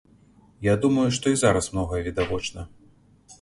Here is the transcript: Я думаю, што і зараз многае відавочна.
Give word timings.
Я 0.67 0.73
думаю, 0.85 1.05
што 1.17 1.33
і 1.33 1.37
зараз 1.43 1.69
многае 1.75 2.01
відавочна. 2.09 2.67